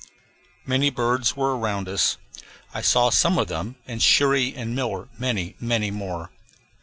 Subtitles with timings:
[0.65, 2.17] Many birds were around us;
[2.73, 6.31] I saw some of them, and Cherrie and Miller many, many more.